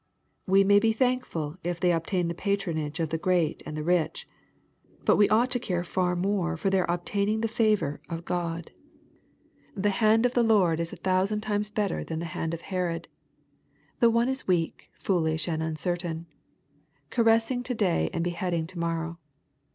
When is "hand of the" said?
9.91-10.41